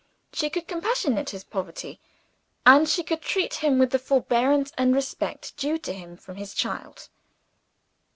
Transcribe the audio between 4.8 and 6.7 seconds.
respect due to him from his